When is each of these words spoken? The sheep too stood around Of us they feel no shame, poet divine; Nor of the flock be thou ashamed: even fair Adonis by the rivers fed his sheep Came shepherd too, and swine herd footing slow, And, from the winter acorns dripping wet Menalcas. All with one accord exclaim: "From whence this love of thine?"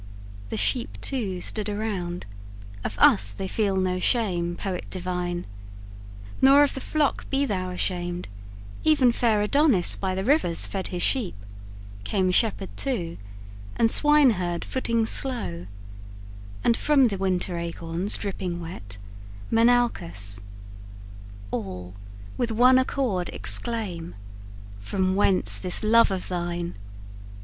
The 0.49 0.57
sheep 0.57 0.99
too 0.99 1.41
stood 1.41 1.69
around 1.69 2.25
Of 2.83 2.97
us 2.97 3.29
they 3.31 3.47
feel 3.47 3.75
no 3.75 3.99
shame, 3.99 4.55
poet 4.55 4.89
divine; 4.89 5.45
Nor 6.41 6.63
of 6.63 6.73
the 6.73 6.81
flock 6.81 7.29
be 7.29 7.45
thou 7.45 7.69
ashamed: 7.69 8.27
even 8.83 9.11
fair 9.11 9.43
Adonis 9.43 9.95
by 9.95 10.15
the 10.15 10.25
rivers 10.25 10.65
fed 10.65 10.87
his 10.87 11.03
sheep 11.03 11.35
Came 12.03 12.31
shepherd 12.31 12.75
too, 12.75 13.19
and 13.75 13.91
swine 13.91 14.31
herd 14.31 14.65
footing 14.65 15.05
slow, 15.05 15.67
And, 16.63 16.75
from 16.75 17.09
the 17.09 17.17
winter 17.19 17.59
acorns 17.59 18.17
dripping 18.17 18.59
wet 18.59 18.97
Menalcas. 19.51 20.41
All 21.51 21.93
with 22.39 22.51
one 22.51 22.79
accord 22.79 23.29
exclaim: 23.29 24.15
"From 24.79 25.13
whence 25.15 25.59
this 25.59 25.83
love 25.83 26.09
of 26.09 26.27
thine?" 26.27 26.73